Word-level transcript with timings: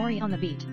Mori 0.00 0.18
on 0.18 0.30
the 0.30 0.38
beat. 0.38 0.64